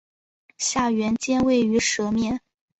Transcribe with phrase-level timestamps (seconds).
[0.57, 2.41] 下原尖位于舌面。